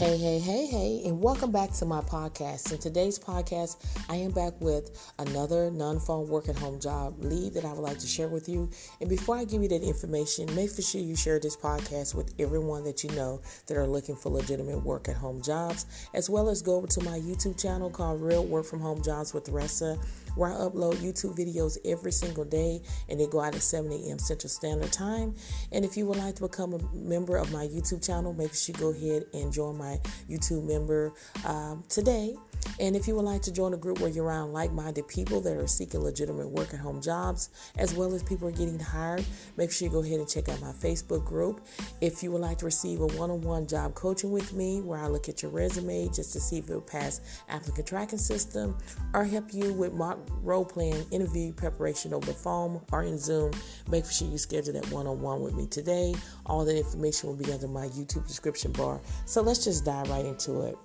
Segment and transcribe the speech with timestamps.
[0.00, 2.72] Hey, hey, hey, hey, and welcome back to my podcast.
[2.72, 7.52] In today's podcast, I am back with another non phone work at home job lead
[7.52, 8.70] that I would like to share with you.
[9.02, 12.32] And before I give you that information, make for sure you share this podcast with
[12.38, 16.48] everyone that you know that are looking for legitimate work at home jobs, as well
[16.48, 20.02] as go over to my YouTube channel called Real Work from Home Jobs with Ressa
[20.34, 24.18] where I upload YouTube videos every single day and they go out at 7 a.m.
[24.18, 25.34] Central Standard Time.
[25.72, 28.74] And if you would like to become a member of my YouTube channel, make sure
[28.74, 29.89] you go ahead and join my
[30.28, 31.12] YouTube member
[31.46, 32.34] um, today.
[32.80, 35.42] And if you would like to join a group where you're around like minded people
[35.42, 39.22] that are seeking legitimate work at home jobs, as well as people are getting hired,
[39.58, 41.60] make sure you go ahead and check out my Facebook group.
[42.00, 44.98] If you would like to receive a one on one job coaching with me, where
[44.98, 47.20] I look at your resume just to see if it will pass
[47.50, 48.78] applicant tracking system,
[49.12, 53.52] or help you with mock role playing interview preparation over the phone or in Zoom,
[53.90, 56.14] make sure you schedule that one on one with me today.
[56.46, 59.02] All that information will be under my YouTube description bar.
[59.26, 60.78] So let's just dive right into it.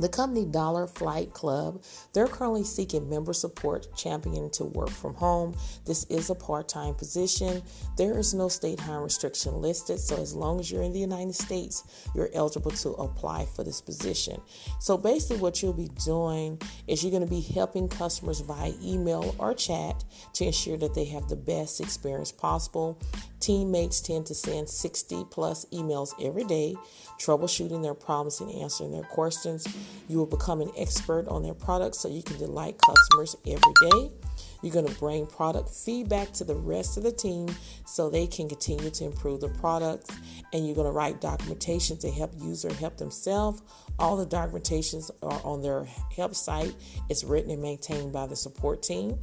[0.00, 1.84] The company Dollar Flight Club,
[2.14, 5.54] they're currently seeking member support champion to work from home.
[5.84, 7.62] This is a part-time position.
[7.98, 11.34] There is no state hire restriction listed, so as long as you're in the United
[11.34, 14.40] States, you're eligible to apply for this position.
[14.78, 19.34] So basically what you'll be doing is you're going to be helping customers via email
[19.38, 22.98] or chat to ensure that they have the best experience possible.
[23.50, 26.76] Teammates tend to send 60 plus emails every day,
[27.18, 29.66] troubleshooting their problems and answering their questions.
[30.08, 34.12] You will become an expert on their products so you can delight customers every day.
[34.62, 37.48] You're going to bring product feedback to the rest of the team
[37.86, 40.10] so they can continue to improve the products.
[40.52, 43.62] And you're going to write documentation to help user help themselves.
[43.98, 46.74] All the documentations are on their help site.
[47.08, 49.18] It's written and maintained by the support team.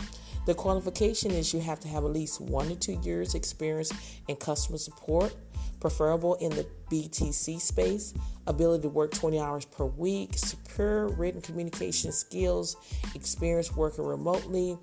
[0.48, 3.92] The qualification is you have to have at least one to two years experience
[4.30, 5.36] in customer support,
[5.82, 8.14] preferable in the BTC space,
[8.48, 12.78] ability to work 20 hours per week, superior written communication skills,
[13.14, 14.78] experience working remotely.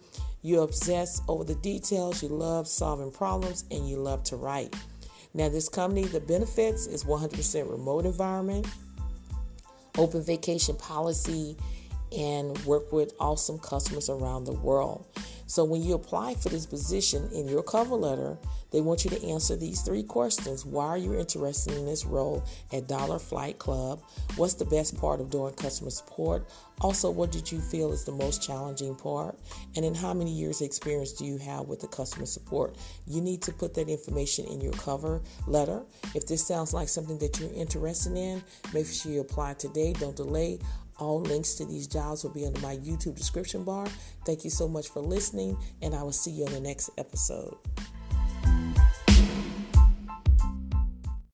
[0.45, 4.77] You obsess over the details, you love solving problems, and you love to write.
[5.33, 8.67] Now, this company, the benefits is 100% remote environment,
[9.97, 11.57] open vacation policy,
[12.15, 15.07] and work with awesome customers around the world.
[15.47, 18.39] So when you apply for this position in your cover letter,
[18.71, 20.65] they want you to answer these three questions.
[20.65, 24.03] Why are you interested in this role at Dollar Flight Club?
[24.37, 26.49] What's the best part of doing customer support?
[26.81, 29.39] Also, what did you feel is the most challenging part?
[29.77, 32.77] And then how many years experience do you have with the customer support?
[33.07, 35.83] You need to put that information in your cover letter.
[36.15, 39.93] If this sounds like something that you're interested in, make sure you apply today.
[39.93, 40.59] Don't delay.
[40.99, 43.87] All links to these jobs will be under my YouTube description bar.
[44.25, 45.01] Thank you so much for
[45.45, 47.57] listening, and I will see you on the next episode.